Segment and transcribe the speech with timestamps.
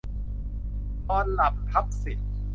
[1.07, 2.29] นอนหลับทับสิทธิ์